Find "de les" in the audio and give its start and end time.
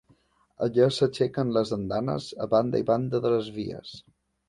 3.27-3.55